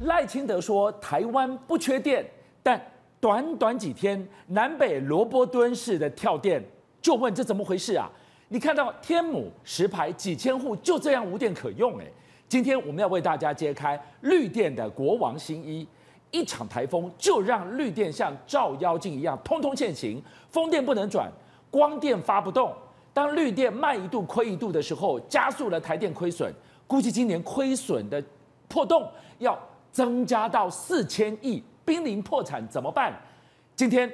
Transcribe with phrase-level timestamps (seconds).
[0.00, 2.24] 赖清德说台湾不缺电，
[2.62, 2.80] 但
[3.18, 6.62] 短短几天南北罗伯敦式的跳电，
[7.02, 8.08] 就问这怎么回事啊？
[8.46, 12.04] 你看到天母石牌几千户就这样无电可用哎。
[12.48, 15.86] 今天我们要为大家揭开绿电的国王新衣，
[16.30, 21.30] 一场台风就让绿电像照妖镜一样通通现形，风电不能转，
[21.70, 22.72] 光电发不动。
[23.12, 26.54] 当绿电卖一度亏一度的时候，加速了台电亏损，
[26.86, 28.22] 估计今年亏损的
[28.68, 29.58] 破洞要
[29.98, 33.12] 增加到四千亿，濒临破产怎么办？
[33.74, 34.08] 今天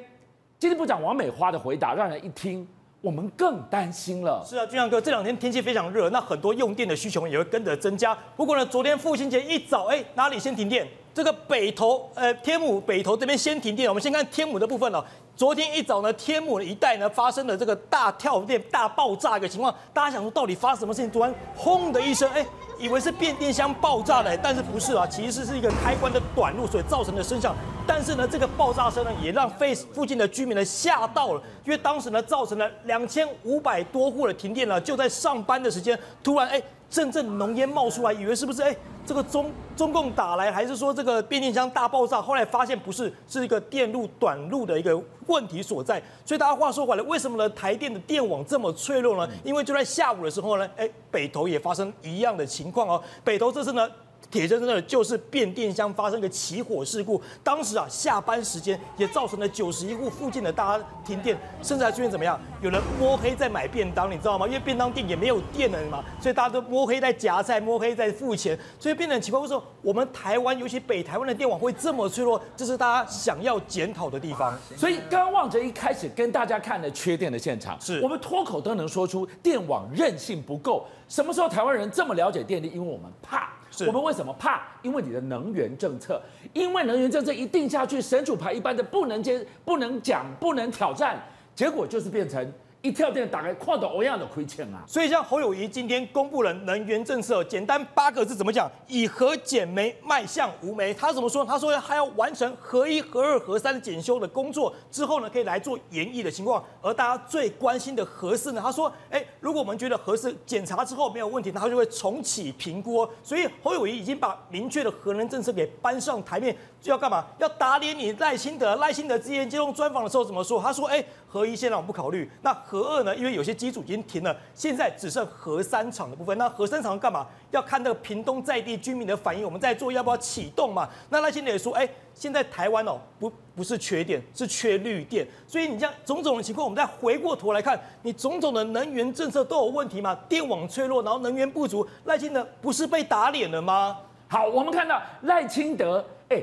[0.59, 2.67] 今天部长王美花的回答让人一听，
[3.03, 4.43] 我们更担心了。
[4.49, 8.17] 是啊，俊阳哥，这两天天气非常热，那很多用电的需求也会跟着增加。
[8.35, 10.89] 不过呢，昨天父亲节一早，哎，哪里先停电？
[11.15, 13.89] 这个北投，呃，天母北投这边先停电。
[13.89, 15.03] 我们先看天母的部分哦。
[15.37, 19.73] 昨天一早呢，天母一带呢发生了这个大跳电、大爆炸一个情况。
[19.93, 21.11] 大家想说，到底发生什么事情？
[21.13, 22.45] 突然轰的一声，哎，
[22.81, 25.07] 以为是变电箱爆炸了，但是不是啊？
[25.07, 27.55] 其实是一个开关的短路所造成的声响。
[27.87, 36.61] 但是呢，这个爆炸声呢，也让附附近的居民呢吓到了，因为当时呢，造成了两千五百多户的停电了，就在上班的时间，突然哎。
[36.95, 42.23] 阵阵浓烟冒出来，以为是不是哎，这个中中共打来，还是说这个变电箱大爆炸？
[42.23, 46.01] 后来发现不是，是一个电路短路的一个问题所在。
[46.25, 47.51] 所以大家话说回来，为什么呢？
[47.51, 49.33] 台电的电网这么脆弱呢？
[49.43, 53.03] 因为就在下午的时候呢，哎，北投也发生一样的情况哦。
[53.25, 53.91] 北投这次呢。
[54.31, 62.41] 铁铮铮的就是变电箱发生个起火事故，当时啊下班时间也造成了九十一户附近的大家停电，甚至还出现怎么样？
[62.61, 64.47] 有人摸黑在买便当，你知道吗？
[64.47, 69.39] 因为便当店也没有电了嘛，所以大家都摸黑在夹菜，摸黑在付钱，所以变得很奇怪。
[69.39, 72.41] 为什么我们台湾，尤其北台湾的电网会这么脆弱？
[72.57, 74.59] 这是大家想要检讨的地方。
[74.77, 80.87] 所以刚刚旺哲一开始跟大家看的缺电的现场，是我们脱口都能说出电网韧性不够。
[81.09, 82.69] 什么时候台湾人这么了解电力？
[82.75, 83.53] 因为我们怕。
[83.87, 84.63] 我们为什么怕？
[84.83, 86.21] 因为你的能源政策，
[86.53, 91.23] 因为能源政策一定下去，神主牌一般的不能接、不能讲、不能挑战，
[91.55, 92.53] 结果就是变成。
[92.85, 94.85] 一跳电打开，看到欧样的亏欠啊！
[94.87, 98.71] 所以像侯友宜今天公布了能源政策，简单八个字怎么讲？
[98.87, 100.93] 以核减煤，迈向无煤。
[100.93, 101.43] 他怎么说？
[101.43, 106.63] 他说还要完成核一、核二、核三的检修的工作之后呢，可以来做研议的情况。
[106.83, 108.61] 而大家最关心的核四呢？
[108.63, 113.09] 他说，哎，如果我们觉得核四检查之后没有问题，那他就会重启评估。
[113.23, 117.25] 所以侯友宜已经把明确的核能政策给搬上台面，就要干嘛？
[117.39, 118.77] 要打脸你赖清德。
[118.77, 120.61] 赖清德之前接受专访的时候怎么说？
[120.61, 122.31] 他说，哎，核一现在我不考虑。
[122.43, 123.15] 那核二呢？
[123.15, 126.37] 因为有些机组已经停了，现在只剩核三厂的部分。
[126.37, 127.25] 那核三厂干嘛？
[127.53, 130.89] 要看那个屏东在地居民的反应，我们在做要不要启动嘛？
[131.09, 135.25] 那赖清德也说，哎，现在台湾哦，不不是缺电，是缺绿电。
[135.47, 140.13] 所以你这样种种的情况，我们再回过头来看，你种种的能源政策都有问题嘛？
[140.29, 143.97] 电网脆弱，然后能源不足，赖清德不是被打脸了吗？
[144.27, 146.43] 好，我们看到赖清德，哎，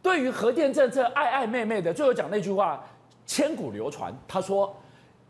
[0.00, 2.80] 对于核电政策爱爱妹妹的，最后讲那句话
[3.26, 4.72] 千古流传，他说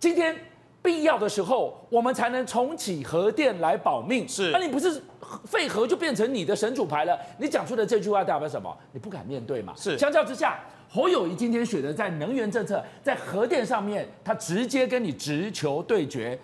[0.03, 0.37] 今天。
[0.85, 4.29] 必要的时候，我们才能重启核电来保命。
[4.29, 5.01] 是，那、啊、你不是
[5.45, 7.17] 废核就变成你的神主牌了？
[7.39, 8.77] 你讲出的这句话代表什么？
[8.91, 9.73] 你不敢面对嘛？
[9.77, 9.97] 是。
[9.97, 10.59] 相较之下，
[10.91, 16.37] 侯友宜今天选择在能源政策、在核电上面，他直接跟你直球对决，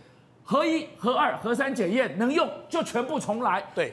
[0.45, 3.61] 核一、核二、核三检验能用就全部重来。
[3.75, 3.93] 对。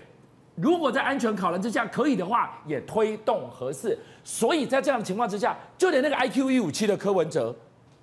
[0.54, 3.98] 如果在安全考量之下可以的话，也推动核四。
[4.24, 7.56] 所以在这样的情况之下，就连那个 IQ 一五七的柯文哲。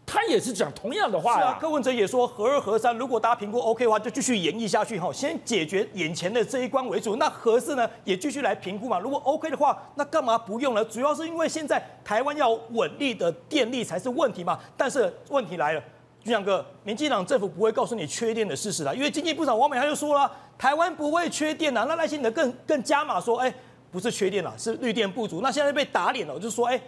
[0.04, 1.38] 他也是讲同样的话。
[1.38, 7.16] 是啊，柯文哲也说，合二合三如果大家评估 OK 的话，就继续延役下去哈，先解决眼前的这一关为主。
[7.16, 8.98] 那合四呢，也继续来评估嘛。
[8.98, 10.84] 如果 OK 的话，那干嘛不用呢？
[10.84, 14.58] 主要是因为现在台湾要稳定的电力才是问题嘛。
[14.76, 15.82] 但是问题来了，
[16.22, 21.86] 俊相哥，民进党政府不会告诉你缺电的事实啦，因为经济部长王美花就说了，台湾不会缺电啊。
[21.88, 23.54] 那赖清德更更加码说，哎，
[23.90, 25.40] 不是缺电了，是绿电不足。
[25.40, 26.78] 那现在被打脸了，就是说，哎。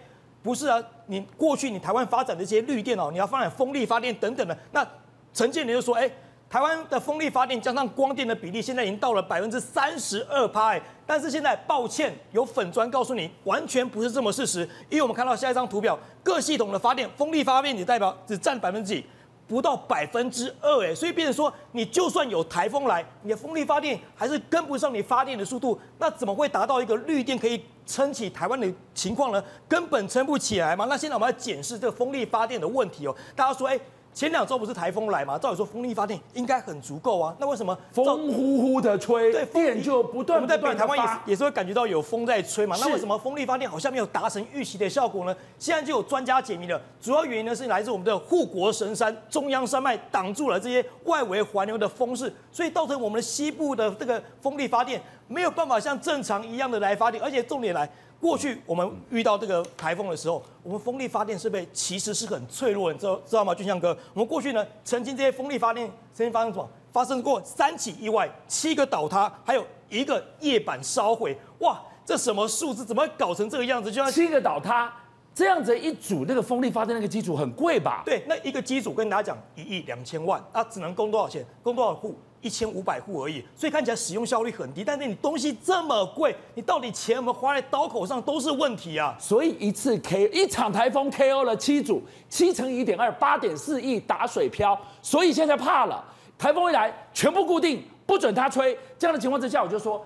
[0.45, 4.55] 不是啊，你过去你台湾发展的这些绿电哦，你要发展风力发电等等的。
[4.71, 4.87] 那
[5.33, 6.07] 陈建仁就说，哎，
[6.47, 14.59] 台湾的风力发电加上光电的比例现在已经到了百分之三十二趴，哎，但是现在抱歉，有粉砖告诉你，完全不是这么事实。
[14.87, 19.03] 因为我们看到下一张图表，各系统的发电，风力发电只代表只占百分之几？
[19.47, 27.61] 不到百分之二，哎，所以变成说，你就算有台风来，你的风力发电还是跟不上你发电的速度，那怎么会达到一个绿电可以？
[27.87, 30.85] 撑起台湾的情况呢，根本撑不起来嘛。
[30.85, 33.15] 那现在我们要检视这个风力发电的问题哦。
[33.35, 33.79] 大家说，哎。
[34.15, 35.37] 前两周不是台风来吗？
[35.37, 42.77] 照理说风力发电应该很足够啊，那为什么风呼呼的吹，对，电就不断我们在北台湾也是也是会感觉到有风在吹嘛？
[42.79, 45.35] 那为什么风力发电好像没有达成预期的效果呢？
[45.59, 57.89] 现在就有专家解密了，主要原因呢是来自我们的护国神山中央山脉挡住了这些外围环流的风势，所以造成我们的西部的这个风力发电没有办法像正常一样的来发电，而且重点来。
[58.17, 63.53] 过去我们遇到这个台风的时候，我们风力发电设备其实是很脆弱的，你知道知道吗？
[63.53, 66.67] 俊相哥，我们过去呢，曾经这些风力发电曾经发生什么？
[66.91, 71.37] 发生过三起意外，七个倒塌，还有一个叶板烧毁。
[71.59, 72.85] 哇，这什么数字？
[72.85, 73.91] 怎么会搞成这个样子？
[73.91, 74.91] 就像七个倒塌，
[75.33, 78.01] 这样子一组那个风力发电那个机组很贵吧？
[78.05, 81.45] 对，那一个机组跟大家讲一亿两千万，那只能供多少钱？
[81.61, 82.15] 供多少户？
[82.45, 84.83] 一千五百户而已，所以看起来使用效率很低。
[84.83, 89.17] 但是你东西这么贵，你到底钱有没有花在刀口上都是问题啊！
[89.19, 94.79] 所以一次 K 一场台风 KO 了七组，七乘一点二，八点四亿打水漂。
[95.01, 96.05] 所以现在怕了，
[96.37, 98.77] 台风一来全部固定，不准它吹。
[98.99, 100.05] 这样的情况之下，我就说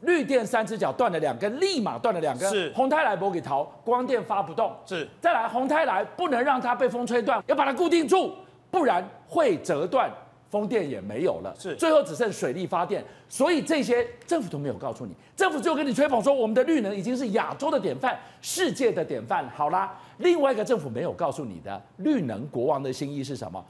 [0.00, 2.50] 绿电三只脚断了两根，立马断了两根。
[2.50, 4.74] 是红太来不给逃，光电发不动。
[4.84, 8.34] 是再来红太来不能让它被风吹断，要把它固定住，
[8.72, 10.10] 不然会折断。
[10.50, 19.48] 风电也没有了，是最后只剩水力发电，所以这些政府都没有告诉你，政府就跟你吹捧说我们的绿能已经是亚洲的典范，世界的典范。
[19.50, 23.64] 好啦，另外一个政府没有告诉你的绿能国王的心意是什么？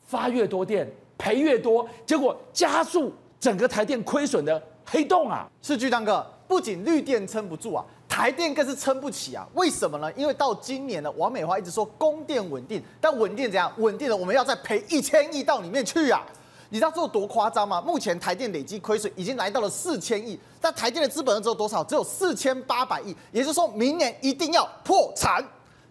[0.00, 5.46] 发越多电赔越多，结果加速整个台电亏损的黑洞啊！
[5.60, 7.84] 是巨蛋哥，不仅绿电撑不住啊。
[8.12, 9.48] 台电更是撑不起啊！
[9.54, 10.12] 为什么呢？
[10.12, 13.72] 因为到今年呢，王美花一直说供电稳定，但稳定怎样？
[13.78, 16.22] 稳定了，我们要再赔一千亿到里面去啊！
[16.68, 17.80] 你知道这有多夸张吗？
[17.80, 21.82] 目前台电累计亏损已经来到了四千亿，但台电的资本额只有多少？
[21.82, 25.42] 只有四千八百亿，也就是说明年一定要破产。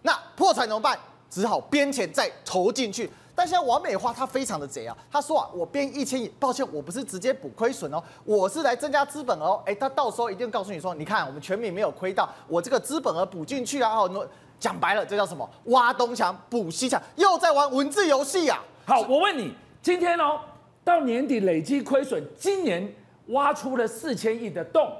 [0.02, 0.96] 那破产怎么办？
[1.28, 3.10] 只好编钱再投进去。
[3.34, 14.28] 但现在王美花她非常的贼啊，她说啊，我编一千亿，抱歉，我不是直接补亏损哦，我是来增加资本额哦，哎，他到时候一定告诉你说，你看我们全民没有亏到，我这个资本额补进去啊，哦，
[14.60, 15.48] 讲白了，这叫什么？
[15.64, 18.62] 挖东墙补西墙，又在玩文字游戏啊！
[18.86, 20.38] 好，我问你，今天哦，
[20.84, 22.94] 到年底累计亏损，今年
[23.28, 24.92] 挖出了四千亿的洞，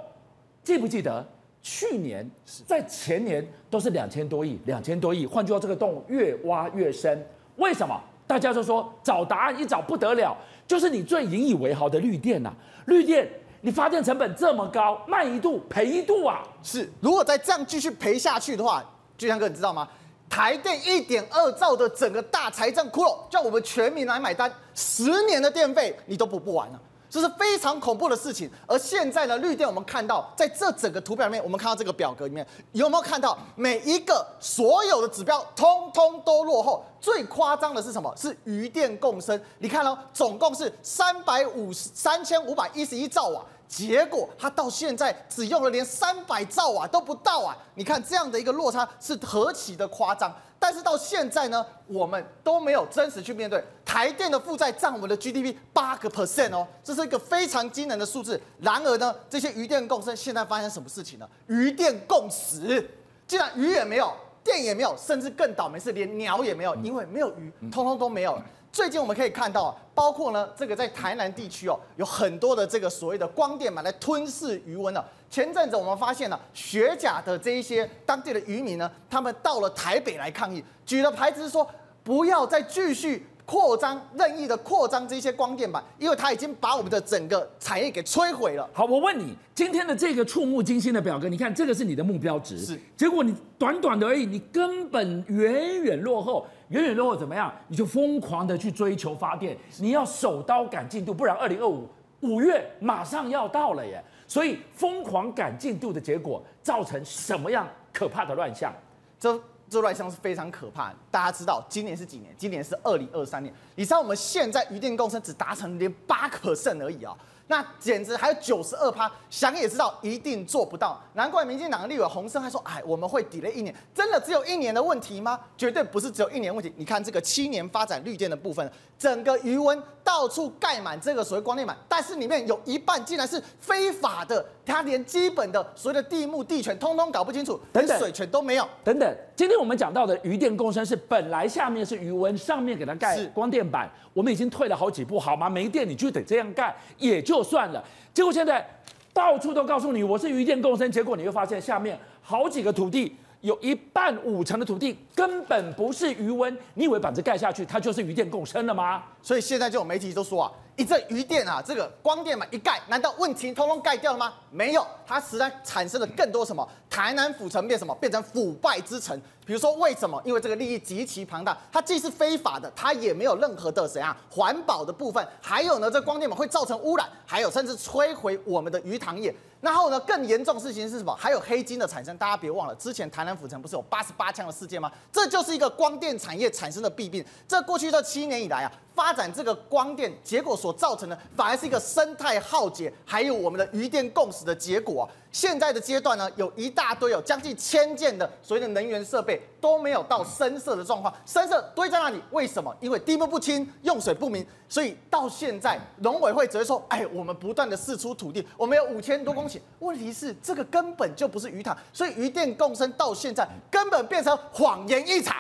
[0.65, 1.25] 记不记得？
[1.65, 2.29] 去年
[2.67, 7.25] 在前年都是两千多亿，两千多亿，换句话，这个洞越挖越深，
[7.57, 7.95] 为什么？
[8.33, 10.35] 大家就说找答案一找不得了，
[10.67, 12.57] 就是你最引以为豪的绿电呐、啊，
[12.87, 13.29] 绿电
[13.61, 16.43] 你发电成本这么高，卖一度赔一度啊！
[16.63, 18.83] 是，如果再这样继续赔下去的话，
[19.19, 19.87] 巨强哥你知道吗？
[20.31, 26.81] 台电一点二兆的整个大财政窟窿，叫我们全民来买单，十年的电费你都补不完了。
[27.13, 28.51] 这是非常恐怖的事情。
[28.67, 36.83] 而现在呢，绿电我们看到，在这整个图表里面，我们看到这个表格里面，有没有看到每一个所有的指标通通都落后？
[36.99, 38.11] 最夸张的是什么？
[38.17, 39.39] 是余电共生。
[39.59, 47.57] 你看哦，总共是三百五十三千五百一十一兆瓦，结果它到现在只用了连三百兆瓦都不到啊！
[47.75, 50.31] 你看这样的一个落差是何其的夸张。
[50.59, 58.39] 但是到现在呢，我们都没有真实去面对台电的负债占我们的 GDP 八个 percent 哦，这是一个非常惊人的数字。
[58.61, 61.27] 然而呢，这些余电共生现在发生什么事情呢？
[61.47, 62.87] 余电共死，
[63.27, 64.13] 既然鱼也没有，
[64.45, 68.45] 电也没有，甚至更倒霉是连鸟也没有，因为没有鱼，通通都没有了。
[68.73, 75.05] 最近我们可以看到，包括呢，这个在台南地区哦，有很多的这个所谓的光电板来吞噬鱼塭了。
[75.29, 81.69] 前阵子我们发现了学甲的这一些当地的渔民呢，他们到了台北来抗议，举了牌子说
[82.03, 83.27] 不要再继续。
[83.45, 88.67] 扩张任意的扩张这些光电板，因为它已经把我们的整个产业给摧毁了。
[88.73, 92.81] 好，我问你，今天的这个触目惊心的表格，你看这个是你的目标值，是。
[92.97, 97.53] 结果你短短的而已，你根本远远落后，远远落后怎么样？
[97.69, 101.89] 你就疯狂的去追求发电，你要手刀赶进度，不然二零二五
[102.21, 104.03] 五月马上要到了耶。
[104.27, 108.73] 所以疯狂赶进度的结果，造成什么样可怕的乱象？
[109.21, 109.41] 这。
[109.69, 110.97] 这乱象是非常可怕的。
[111.13, 112.35] 大家知道今年是几年？
[112.39, 113.55] 今年是二零二三年。
[113.75, 117.15] 你知道我们现在余电共生只达成连八个 percent 而已啊、哦，
[117.49, 120.99] 那简直还有九十二趴，想也知道一定做不到。
[121.13, 125.39] 难怪民进党立委洪生还说：“哎，我们会抵了一年，真的只有一年的问题吗？
[125.59, 126.73] 绝对不是只有一年问题。
[126.77, 138.67] 你看这个七年发展绿电的部分，整个余温到处盖满这个所谓光电板，但是里面有一半竟然是非法的。”他连基本的所谓的地目地权通通搞不清楚，连水权都没有。
[138.85, 145.49] 等等，今天我们讲到的余电共生是本来下面是余温，上面给它盖光电板，我们已经退了好几步，好吗？
[145.49, 147.83] 没电你就得这样盖也就算了。
[148.15, 148.67] 结果现在
[149.13, 153.17] 到处都告诉你我是余电共生，结果你会发现下面好几个土地。
[153.43, 159.03] 有一半五成的土地根本不是余温，你以为板子盖下去，它就是余电共生了吗？
[159.21, 164.33] 所以现在就有媒体都说啊，一阵余电啊，这个光电板一盖，难道问题通通盖掉了吗？
[164.53, 166.65] 没有，它实在产生了更多什么？
[166.89, 167.93] 台南府城变什么？
[167.97, 169.21] 变成腐败之城。
[169.45, 170.21] 比如说为什么？
[170.25, 179.35] 因为这个利益极其庞大，它既是非法的，它也没有任何的怎样环保的部分，还有呢，这光电嘛会造成污染，还有甚至摧毁我们的鱼塘业。
[179.61, 181.15] 然后呢，更严重的事情是什么？
[181.15, 184.91] 还有黑金的产生，大家别忘了，之前台南府城不是有八十八枪的事件吗？
[185.13, 187.25] 这就是一个光电产业产生的弊病。
[187.47, 195.09] 这过去这七年以来啊，发展这个光电，结果所造成的反而是一个生态浩劫，还有我们的渔电共识的结果。
[195.33, 202.75] 现在的阶段呢，有一大堆有将近千件的所谓的能源设备都没有到深色的状况，深色堆在那里，为什么？
[202.81, 215.37] 因为地目不清，用水不明，所以到现在农委会只会说，哎，我们不断的释出土地，我们有五千多公顷，问题是这个根本就不是鱼塘，所以鱼电共生到现在根本变成谎言一场，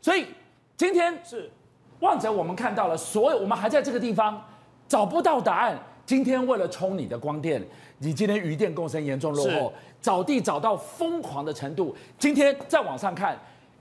[0.00, 0.26] 所以
[0.74, 1.50] 今天是
[2.00, 4.42] 望着，我们看到了所有，我们还在这个地方
[4.88, 5.78] 找不到答案。
[6.06, 7.66] 今天为了充你的光电，
[7.98, 11.94] 你今天渔电共生严重落后，找地找到疯狂的程度。
[12.18, 13.38] 今天再往上看，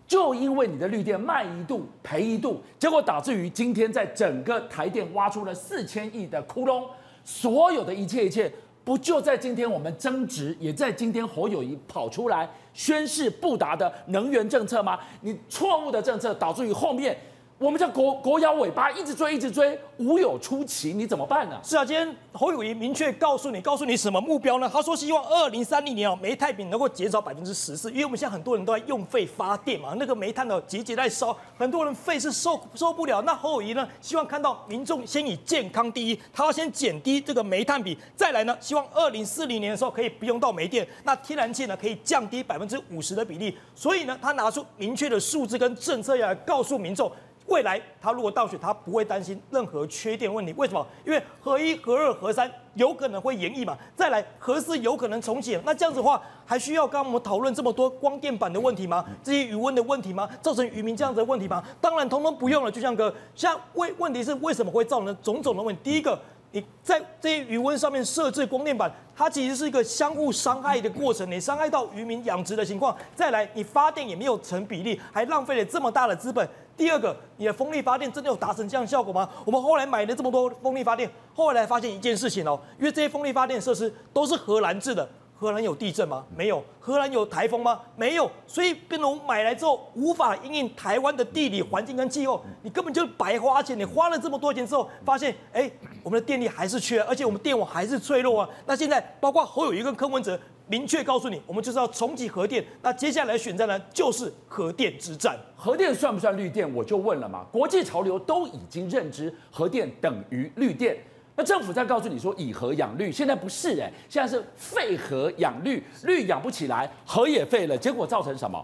[0.07, 6.83] 就因为你的绿电卖一度赔一度，结果导致于今天在整个台电挖出了四千亿的窟窿。
[7.23, 8.51] 所有的一切一切，
[8.83, 14.99] 不就在今天我们争执，也在今天侯友谊跑出来宣誓不达的能源政策吗？
[15.21, 17.17] 你错误的政策导致于后面。
[17.63, 21.57] 我们叫狗狗咬尾巴，一直追，一直追，无有出奇，你怎么办呢？
[21.63, 24.69] 是啊，今天侯友宜明确告诉你，告诉你什么目标呢？
[24.71, 33.21] 他说希望二零三零年哦，煤炭比能够减少百分之十四，因为我们现在很多人都在用废发电嘛，那个煤炭的节节在烧，很多人肺是受受不了。
[33.21, 43.57] 那侯友宜呢，希望看到民众先以健康第一，他要先减低这个煤炭比，再来呢，希望二零四零年的时候可以不用到煤电，那天然气呢可以降低百分之五十的比例。
[43.73, 47.09] 所以呢，他拿出明确的数字跟政策要来告诉民众。
[47.53, 50.51] 未来他如果倒选，他不会担心任何缺电问题。
[50.57, 50.83] 为什么？
[51.05, 53.77] 因为核一、核二、核三有可能会延役嘛。
[53.95, 55.55] 再来，核四有可能重启。
[55.63, 59.05] 那这样子的话，还需要刚刚我们讨论这么多光电板的问题吗？
[59.21, 60.27] 这些余温的问题吗？
[60.41, 61.63] 造成渔民这样子的问题吗？
[61.79, 62.71] 当然，通通不用了。
[62.71, 65.81] 就像哥，像为问题是为什么会造成种种的问题？
[65.83, 66.19] 第一个，
[66.53, 71.29] 你在这些渔温上面设置光电板，它其实是一个相互伤害的过程。
[71.29, 76.47] 你伤害到渔民养殖的情况，再来你发电也没有成比例，还浪费了这么大的资本。
[76.77, 79.27] 第二个，你的风力发电真的有达成这样效果吗？
[79.45, 85.09] 我们后来买了这么多风力发电，后来发现一件事情哦，因为这些风力发电设施都是荷兰制的，
[85.43, 86.23] 荷兰有地震吗？
[86.33, 86.63] 没有。
[86.79, 87.81] 荷兰有台风吗？
[87.97, 88.31] 没有。
[88.47, 93.77] 所以变成买来之后无法因应台湾的地理环境跟气候，你根本就白花钱。
[93.77, 95.69] 你花了这么多钱之后，发现哎，
[96.01, 98.49] 我们的电力还是缺，而且我们电网还是脆弱啊。
[98.65, 100.39] 那现在包括侯友宜跟柯文哲。
[100.65, 102.65] 明确告诉你，我们就是要重启核电。
[102.81, 105.37] 那接下来选战呢，就是核电之战。
[105.57, 106.73] 核电算不算绿电？
[106.73, 107.45] 我就问了嘛。
[107.51, 110.97] 国际潮流都已经认知核电等于绿电。
[111.35, 118.63] 那政府在告诉你说以核养绿，现在不是哎、欸，现在是废核养绿，绿养不起来，核也废了，结果造成什么？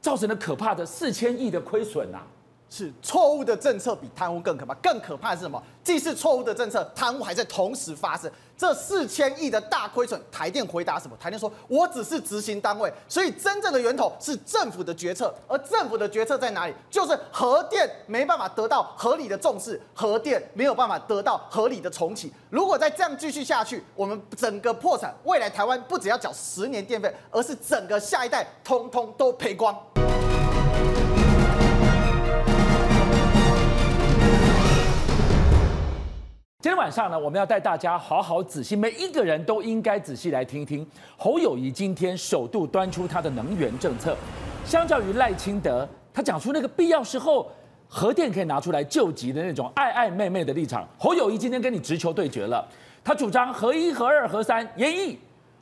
[0.00, 2.20] 造成了可怕的四千亿的亏损呐。
[2.70, 5.62] 是错误的政策比贪污更可怕，更可怕的是什么？
[5.82, 8.30] 既是错误的政策，贪污还在同时发生。
[8.56, 11.16] 这四千亿的大亏损，台电回答什么？
[11.18, 15.32] 台电说：“我只是执行单位，所以真正的源头是政府的决策。
[15.46, 16.74] 而政府的决策在哪里？
[16.90, 22.32] 就是核电没办法得到合理的重视，核电没有办法得到合理的重启。
[22.50, 29.74] 如果再这样继续下去，我们整个破产，未来台湾不只要缴十年电费，而是整个下一代通通都赔光。”
[36.60, 40.84] 今天晚上呢，我们要带大家好好仔细，每一个人都应该仔细来听一听
[41.16, 44.16] 侯友宜今天首度端出他的能源政策。
[44.64, 47.48] 相较于赖清德，他讲出那个必要时候
[47.86, 52.66] 核电可以拿出来救急的那种爱爱妹妹的立场，侯友宜今天跟你直球对决了。
[53.04, 55.16] 他主张核一、核二、核三延役，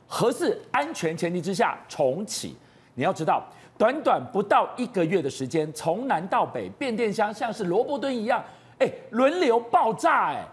[0.07, 2.57] 核四安全前提之下重启。
[2.95, 3.45] 你要知道，
[3.77, 8.43] 短短不到一个月的时间，从南到北，变电箱像是萝卜墩一样，
[8.79, 10.43] 哎，轮流爆炸，哎。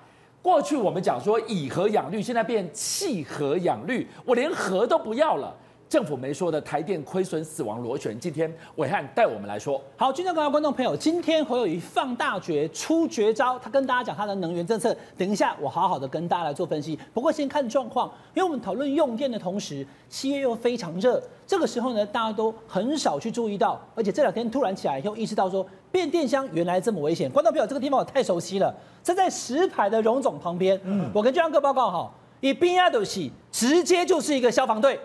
[0.44, 5.56] 过去我们讲说以核养绿，现在变弃核养绿，我连核都不要了。
[5.94, 9.80] 政府没说的台电亏损死亡螺旋，今天伟汉带我们来说。
[9.96, 14.92] 好，今天各位观众朋友，今天侯友宜放大绝出绝招，他跟大家讲他的能源政策。
[15.16, 16.98] 等一下我好好的跟大家来做分析。
[17.12, 27.30] 不过先看状况，因为我们讨论用电的同时，七月又非常热，这个时候呢，大家都很少去注意到，而且这两天突然起来以后意识到说变电箱原来这么危险。
[27.30, 30.76] 观众朋友，这个地方我太熟悉了，这在石牌的荣总旁边。
[30.82, 34.98] 嗯，我跟俊相哥报告哈，以边亚斗西直接就是一个消防队。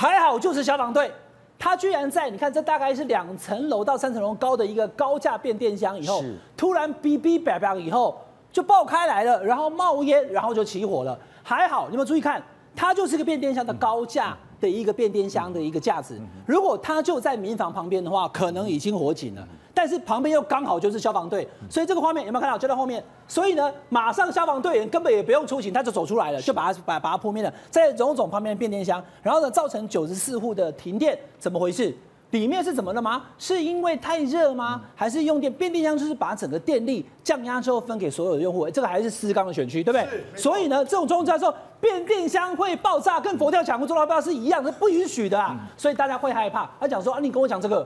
[0.00, 1.12] 还好，就是消防队，
[1.58, 6.24] 他居然在你看，这大概是两层楼到三层楼高的一个高架变电箱，以后
[6.56, 8.18] 突然哔哔叭叭以后
[8.50, 11.18] 就爆开来了，然后冒烟，然后就起火了。
[11.42, 12.42] 还好，你们注意看，
[12.74, 19.46] 它就是个变电箱的高架，的一个变电箱的一个架子，如果它就在民房旁边的话，可能已经火警了。
[19.72, 22.58] 但是旁边又刚好就是消防队，所以这个画面有没有看到？
[22.58, 27.50] 就在后面，所以呢，马上消防队员根本也不用出警，他就走出来了，就把它把把它扑灭了。
[27.70, 31.96] 在荣总旁边的变电箱，然后呢，造成九十四户的停电，怎么回事？
[32.30, 33.24] 里面是怎么了吗？
[33.38, 34.82] 是因为太热吗？
[34.94, 35.52] 还是用电？
[35.52, 40.08] 变电箱就是把整个电力降压之后分给所有的用户，这个还是四缸的选区，对不对？
[40.36, 45.58] 所以呢，这种状况之后，变电箱会爆炸，跟佛跳墙或做到爆炸是一样的，不允许的啊。
[45.76, 46.70] 所以大家会害怕。
[46.78, 47.84] 他讲说啊，你跟我讲这个，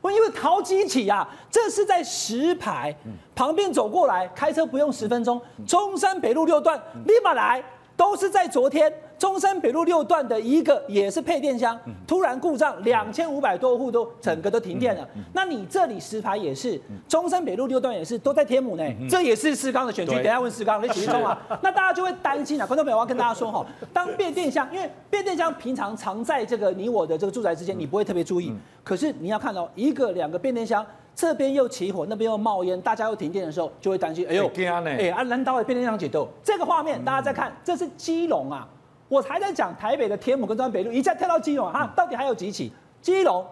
[0.00, 2.92] 我因为好几起啊，这是在石牌
[3.36, 7.62] 旁边走过来，开车不用十分钟，中山北路六段立马来，
[7.96, 8.92] 都是在昨天。
[9.18, 15.08] 中山北路六段的一个也是配电箱，突然故障，两千五百多户都整个都停电了。
[15.32, 20.14] 那你这里石牌也是，中山北路六段也是，都在天母呢，这也是四刚的选区。
[20.16, 21.38] 等下问四刚，你几分钟啊？
[21.62, 22.66] 那大家就会担心啊。
[22.66, 28.52] 观众朋友，我要跟大家说哈， 当变电箱，因为变电箱平常藏在这个你我的这个住宅之间，你不会特别注意。
[28.84, 34.26] 可是你要看到一个两个变电箱，这边又起火，那边又冒烟，大家又停电的时候，就会担心。
[34.28, 34.50] 哎呦，
[34.84, 36.28] 哎，啊，难道变电箱解冻？
[36.44, 38.68] 这个画面大家再看，这是基隆啊。
[39.08, 42.72] 我还在讲台北的天母跟中山北路，一下跳到基隆啊，到底还有几起？
[43.00, 43.46] 基隆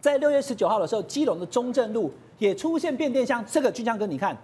[0.00, 4.36] 在六月十九号的时候，基隆的中正路也出现变电箱，这个俊相哥你看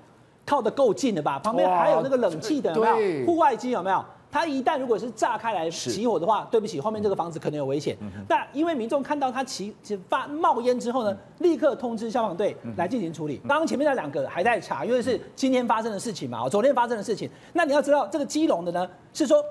[0.45, 1.39] 靠得够近了吧？
[1.41, 3.27] 旁边还有那个冷气的有没有？
[3.27, 4.05] 户外机有没有？
[4.31, 7.97] 它一旦如果是炸开来起火的话，对不起，后面这个房子可能有危险。
[8.29, 9.75] 但因为民众看到它起
[10.09, 13.41] 发冒烟之后呢，立刻通知消防队来进行处理。
[13.49, 17.29] 刚刚前面那两个还在查，因为是今天发生的事情嘛，昨天发生的事情。
[17.55, 19.43] 那你要知道这个基隆的呢，是说。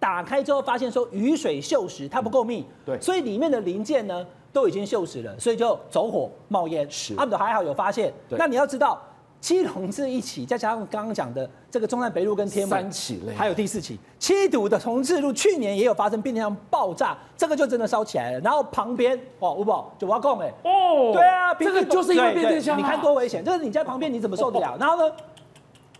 [0.00, 6.88] 打开之后发现说雨水锈蚀，它不够密，对，所以里面的零件呢都已经锈蚀了，所以就走火冒烟。
[6.90, 8.12] 是，他们还好有发现。
[8.30, 9.00] 那你要知道，
[9.40, 18.40] 基隆这一起，再加上刚刚讲的这个中山北路跟天母三起，还有第四起，七堵的同治路去年也有发生变电箱爆炸，这个就真的烧起来了。
[18.40, 24.76] 然后旁边哦，吴宝九八共哎，哦，对啊，这个就是因为变电箱，你看多危险，就是你在旁边你怎么受得了？
[24.78, 25.12] 然后呢？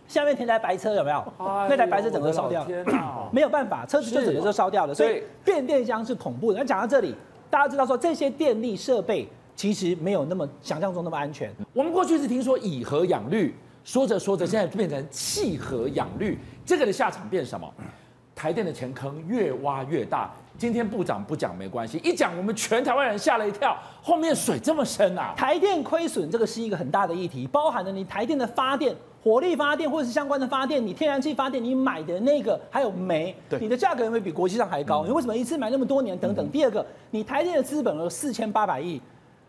[0.09, 1.23] 下面停台白车有没有？
[1.37, 2.65] 那台白车整个烧掉，
[3.31, 4.93] 没有办法，车子就整个就烧掉了。
[4.93, 6.57] 所以变电箱是恐怖的。
[6.57, 7.15] 那讲到这里，
[7.49, 11.53] 大家知道说这些电力设备其实没有那么想象中那么安全。
[11.73, 17.71] 我们过去是听说以核养绿，说着说着现在就变成弃核养绿，这个的下场变什么？
[18.35, 20.31] 台电的钱坑越挖越大。
[20.59, 25.33] 今天部长不讲没关系，一讲我们全台湾人吓了一跳，后面水这么深啊！
[25.37, 28.93] 台电亏损这个是一个很大的议题，包含了你台电的发电、
[29.23, 35.05] 火力发电或者是相关的发电，你天然气发电你买的那个还有煤，对你的价格有没有比国际上还高？
[35.05, 36.17] 嗯、你为什么一次买那么多年？
[36.17, 36.45] 等等。
[36.45, 39.01] 嗯、第二个，你台电的资本额四千八百亿，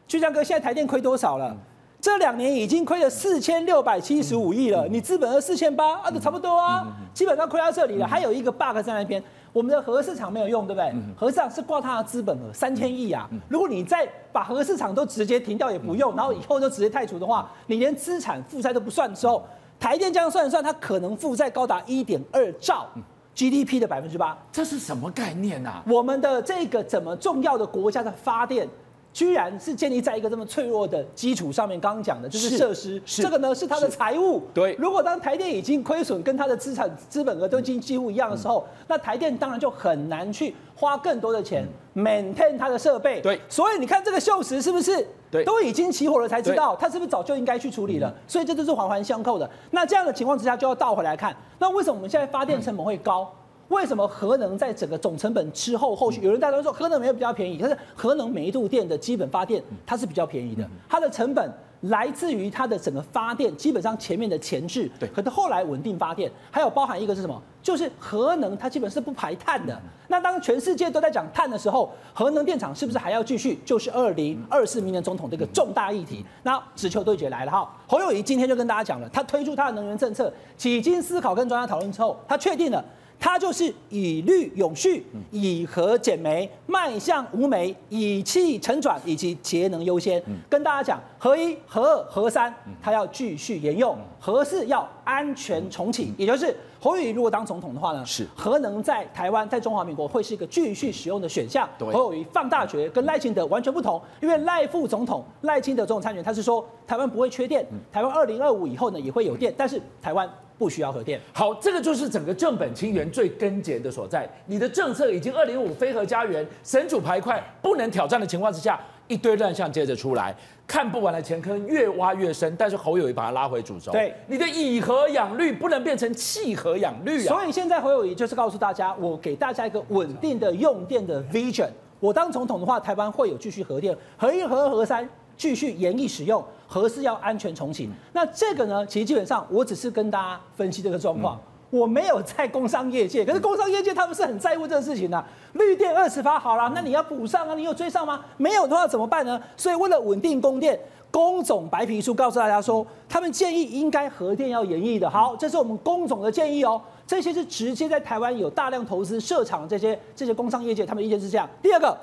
[0.07, 1.49] 俊相哥现在台电亏多少了？
[1.49, 1.59] 嗯、
[2.01, 8.07] 这两年已经亏了四千六百七十五亿了，嗯、你资本额四千八啊，都差不多啊，嗯、基本上亏到这里了。
[8.07, 9.21] 嗯、还有一个 bug 在那边。
[9.53, 10.95] 我们的核市场没有用，对不对？
[11.17, 13.29] 核市场是挂它的资本额三千亿啊。
[13.49, 19.45] 如果你再把核市场都直接停掉也不用，然后以后就直接汰除的话，你连资产负债都不算的时候，
[19.79, 22.87] 台电这样算一算，它可能负债高达一点二兆
[23.35, 25.83] GDP 的百分之八，这是什么概念啊？
[25.87, 28.69] 我们的这个怎么重要的国家的发电？
[29.13, 34.43] 居然是建立在一个这么脆弱的基础上面，刚刚讲的就是设施，这个呢是它的财务。
[34.55, 43.21] 对，如果当台电已经亏损，跟它的资产资本额都已经几乎一样的时候，嗯、那台电当然就很难去花更多的钱 maintain 它的设备。
[43.21, 45.07] 对，所以你看这个锈蚀是不是？
[45.31, 48.09] 对，都已经起火了才知道，它是不是早就应该去处理了？
[48.09, 49.49] 嗯、所以这都是环环相扣的。
[49.71, 53.33] 那这样的情况之下，就要倒回来看，那为什么我们现在发电成本会高？
[53.71, 61.51] 嗯为什么核能在整个总成本之后，后续有人大家都说核能没有比较便宜，但是核能每一度电的基本发电它是比较便宜的，它的成本
[61.83, 67.41] 来自于它的整个发电，基本上前面的前置，对，可是后来稳定发电，还有包含一个是什么？
[67.63, 69.81] 就是核能它基本是不排碳的。
[70.09, 73.57] 那当全世界都在讲碳的时候，核能电厂是不是还要继续？
[73.65, 76.25] 就是二零二四明年总统这个重大议题。
[76.43, 82.85] 那直球对决来了哈，侯友谊今天就跟大家讲了，他推出他的能源政策，几经思考跟专家讨论之后，他确定了。
[83.21, 90.21] 它就是以绿永续，以核减煤，迈向无煤，以气成转，以及节能优先。
[90.49, 92.53] 跟大家讲，核一、核二、核三，
[92.83, 96.15] 它要继续沿用；核四要安全重启。
[96.17, 101.69] 也就是侯友宜如果当总统的话呢，是核能在台湾，在中华民国会是一个继续使用的选项。
[101.79, 110.27] 侯友宜放大决跟赖清德完全不同，因为赖副总统、赖清德总统参选，他是说台湾不会缺电，台湾二零二五以后呢也会有电，但是台湾。
[110.61, 111.19] 不需要核电。
[111.33, 114.29] 好，这个就是整个正本清源最根结的所在。
[114.45, 122.55] 你的政策已经二零五非核家园神主牌块不能挑战的情况之下，一堆乱象接着出来，看不完的前坑越挖越深。
[122.59, 127.29] 但是侯友谊把它拉回主轴，对，你的以核养绿不能变成弃核养绿啊。
[127.29, 131.71] 所以现在侯友谊就是告诉大家，我给大家一个稳定的用电的 vision。
[131.99, 137.91] 我当总统的话，台湾会有继续核电，核一、核二、核三继续延役使用，核四要安全重启。
[138.13, 141.37] 那这个呢，其实基本上我只是跟大家分析这个状况，
[141.69, 145.27] 我没有在工商业界，可是工商业界他们是很在乎这个事情的、啊。
[145.55, 148.25] 绿电二十发好了，那你要补上啊，你有追上吗？
[148.37, 149.43] 没有的话怎么办呢？
[149.57, 150.79] 所以为了稳定供电，
[151.11, 155.11] 工总白皮书告诉大家说，他们建议应该核电要延役的。
[155.11, 156.81] 好，这是我们工总的建议哦。
[157.05, 161.51] 这些是直接在台湾有大量投资设厂这些这些工商业界，他们意见是这样。
[161.61, 161.99] 第二个，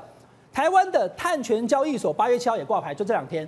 [0.52, 3.48] 台湾的碳权交易所八月七号也挂牌，就这两天。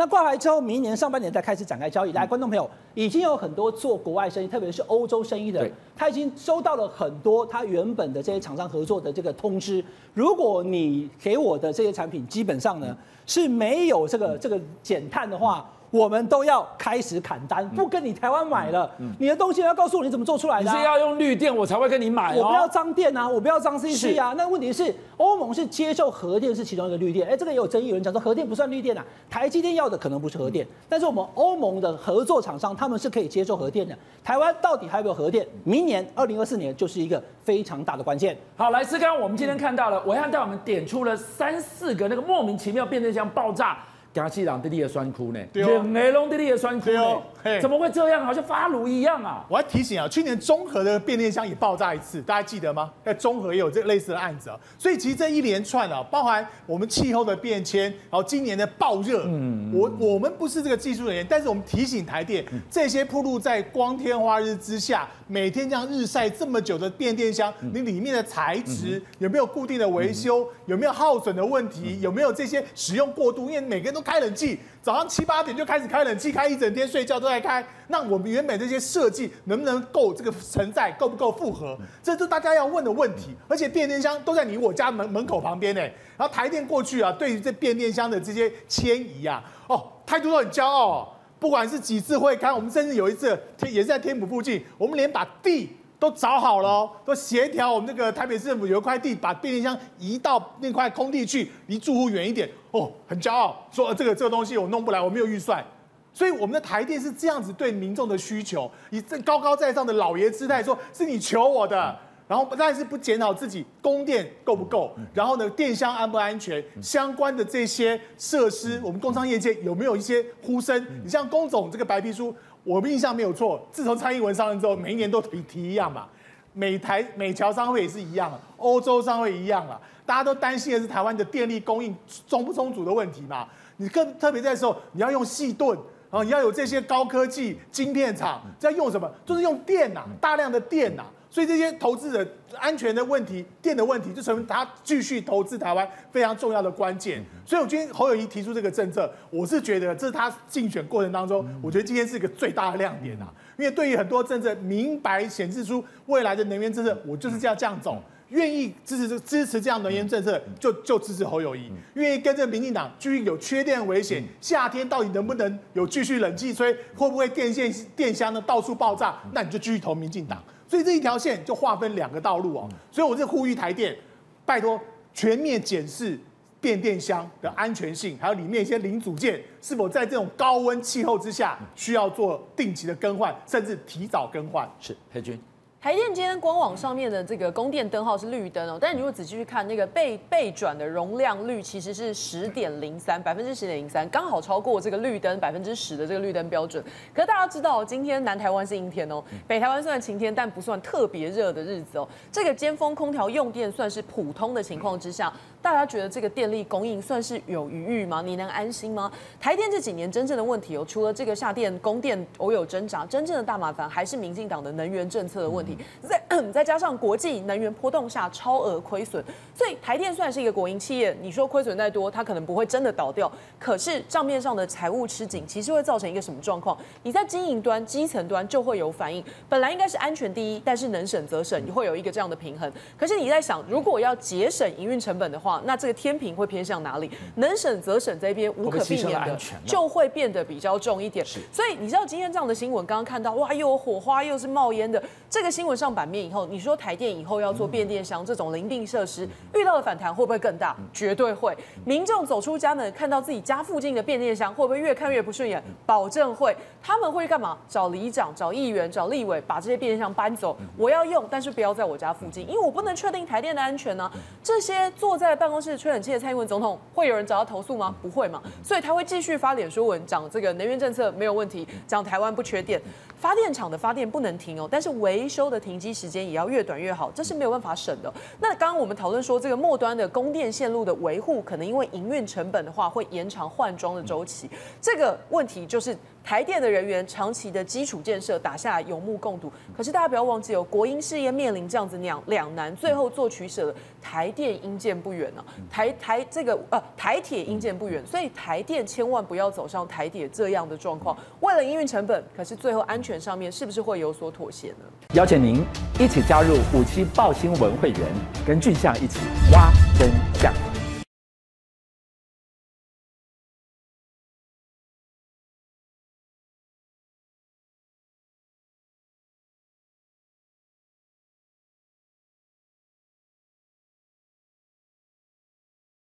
[0.00, 2.12] 那挂牌之后，明年上半年再开始展开交易。
[2.12, 9.84] 来，观众朋友，已经有很多做国外生意，特别是欧洲生意的，他已经收到了很多他原本的这些厂商合作的这个通知。
[10.14, 15.68] 如果你给我的这些产品基本上呢是没有这个这个减碳的话。
[15.90, 18.90] 我们都要开始砍单，不跟你台湾买了。
[19.18, 20.70] 你的东西要告诉我你怎么做出来的。
[20.70, 22.36] 你是要用绿电，我才会跟你买。
[22.36, 24.32] 我不要脏电啊，我不要脏 CC 啊。
[24.36, 27.28] 那问题是，欧盟是接受核电是其中一个绿电。
[27.28, 29.04] 哎，这个也有争议，有人讲说核电不算绿电啊。
[29.28, 33.96] 台积电要的可能不是核电，但是我们欧盟的合作厂商他们是可以接受核电的。
[34.22, 35.46] 台湾到底还有没有核电？
[35.64, 38.36] 明年二零二四年就是一个非常大的关键。
[38.56, 43.78] 好，来，思刚，我们今天看到了，暐瀚带我们点出了三四个那个莫名其妙变电箱爆炸。
[44.12, 45.40] 加气朗地利的选区呢？
[45.52, 47.22] 两个拢伫你的选区呢？
[47.60, 48.24] 怎么会这样？
[48.24, 49.44] 好像发炉一样啊！
[49.48, 52.90] 我还提醒啊，去年中和的变电箱也爆炸一次，大家记得吗？
[53.04, 54.58] 在中和也有这类似的案子啊。
[54.78, 70.46] 所以其实这一连串啊，包含我们气候的变迁，然后今年的爆热，嗯，我我们不是这个技术人员，但是我们提醒台电，这些铺路在光天化日之下，每天这样日晒这么久的变电箱，你里面的材质有没有固定的维修？
[70.66, 71.98] 有没有耗损的问题？
[72.00, 73.48] 有没有这些使用过度？
[73.48, 77.62] 因为每个人都开冷气，早上七八点就开始开冷气，开一整天，睡觉都在开。
[77.88, 81.76] 那我们原本这些设计能不能够这个承载，够不够负荷？
[82.02, 83.34] 这是大家要问的问题。
[83.46, 85.80] 而且变电箱都在你我家门门口旁边呢。
[86.16, 91.08] 然后台电过去啊，对于这变电箱的这些迁移啊，哦，态度都很骄傲哦。
[91.38, 95.76] 不管是几次会开，我们甚至有一次天也是在天母附近，我们连把地。
[96.00, 105.64] 都找好了哦，都协调我们这个台北市政府有一块地，把变电箱移到那块空地去，离住户远一点哦，很骄傲，说这个这个东西我弄不来，我没有预算，
[106.12, 111.96] 所以我们的台电是这样子对民众的需求，以这高高在上的老爷姿态说，是你求我的，
[112.28, 120.86] 然后但是不检讨自己供电够不够，然后呢电箱安不安全，相关的这些设施，我们工商业界有没有一些呼声？
[121.02, 122.34] 你像工总这个白皮书。
[122.62, 126.06] 我们印象没有错，自从蔡英文上任之后，每一年都提提一样嘛。
[126.52, 129.80] 美台美侨商会也是一样，欧洲商会一样啊。
[130.10, 131.94] 大家都担心的是台湾的电力供应
[132.26, 133.46] 充不充足的问题嘛。
[133.76, 135.78] 你更特别在时候，你要用细盾，
[136.10, 139.08] 然后你要有这些高科技晶片厂，在用什么？
[139.24, 141.06] 就是用电呐、啊，大量的电呐、啊。
[141.30, 147.24] 所以这些投资者安全的问题、电的问题，就成为他继续投资台湾非常重要的关键。
[147.46, 153.32] 所以，我今天侯友谊提出这个政策，我是觉得这是他竞选过程当中，我觉得今天是一个最大的亮点啊。
[153.56, 161.70] 因为对于很多政策，明白显示出未来的能源政策，我就是这样这样走，愿意支持这支持这样能源政策，就就支持侯友谊。
[161.94, 170.42] 愿意跟着民进党继续有缺电危险，夏天到底能不能有继续冷气吹，会不会电线电箱呢到处爆炸，那你就继续投民进党。
[170.68, 173.96] 所以这一条线就划分两个道路哦，所以我是呼吁台电，
[174.44, 174.80] 拜托
[175.12, 176.16] 全面检视
[176.60, 184.70] 变电箱的安全性，还有里面一些零组件是否在这种高温气候之下需要做定期的更换，甚至提早更换。
[184.78, 185.36] 是佩君。
[185.82, 196.84] 台电今天官网上面的这个供电灯号是绿灯哦，但是你如果仔细去看那个被被转的容量率，其实是十点零三，百分之十点零三，刚好超过这个绿灯百分之十的这个绿灯标准。
[197.14, 202.06] 可是大家知道，今天南台湾是阴天哦，北台湾虽然晴天，但不算特别热的日子哦。
[202.30, 205.32] 这个尖峰空调用电算是普通的情况之下。
[205.62, 208.22] 大家觉得这个电力供应算是有余裕吗？
[208.22, 209.12] 你能安心吗？
[209.38, 215.76] 台电这几年真正的问题哦，除了这个下电供电偶有挣扎，真正的大麻烦还是民进党的能源政策的问题。
[216.02, 219.22] 再 再加上国际能源波动下超额亏损，
[219.54, 223.30] 所以台电虽然是一个国营企业，你说亏损再多，它可能不会真的倒掉。
[223.58, 226.76] 可是账面上的财务吃紧，其实会造成一个什么状况？
[227.02, 229.22] 你在经营端、基层端就会有反应。
[229.48, 232.72] 本来应该是安全第一，但是能省则省，你会有一个这样的平衡。
[232.96, 237.10] 可是你在想，如果要节省营运成本的话，话，那这个天平会偏向哪里？
[237.36, 239.36] 能省则省这边无可避免的
[239.66, 241.24] 就会变得比较重一点。
[241.52, 245.02] 所以你知道今天这样的新闻，刚刚看到哇，又有火花，又是冒烟的。
[245.28, 250.76] 这个新闻上版面以后，你说台电以后要做变电箱这种临定设施，遇到的反弹会不会更大？
[250.92, 251.56] 绝对会。
[251.84, 255.62] 民众走出家门，看到自己家附近的变电箱，会不会越看越不顺眼？
[255.86, 256.56] 保证会。
[256.82, 257.56] 他们会干嘛？
[257.68, 260.56] 找里长、找议员、找立委，把这些变电箱搬走。
[260.76, 264.12] 我要用，但是不要在我家附近，因为我不能确定台电的安全呢、啊。
[264.42, 267.96] 这些坐在办公室吹冷气的蔡英文总统，会有人找他投诉吗？
[268.02, 268.42] 不会嘛。
[268.62, 272.78] 所以他会继续发脸书文，讲这个能源政策没有问题，讲台湾不缺电。
[273.16, 278.12] 发电厂的发电不能停哦，但是维修的停机时间也要越短越好，这是没有办法省的。
[278.38, 284.50] 那刚刚我们讨论说，这个末端的供电线路的维护，可能因为营运成本的话，会延长换装的周期。
[284.78, 285.96] 这个问题就是。
[286.22, 295.48] 台电的人员长期的基础建设打下来有目共睹，可是大家不要忘记哦，国营事业面临这样子两两难，最后做取舍的台电应见不远呢、啊。
[295.70, 301.16] 台台这个呃台铁应见不远，所以台电千万不要走上台铁这样的状况。
[301.40, 304.84] 为了营运成本，可是最后安全上面是不是会有所妥协呢？
[305.14, 305.64] 邀请您
[305.98, 308.00] 一起加入五七报新闻会员，
[308.46, 309.18] 跟俊相一起
[309.52, 310.10] 挖真。